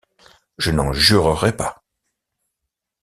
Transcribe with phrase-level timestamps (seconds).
[0.57, 1.83] Je n’en jurerais pas!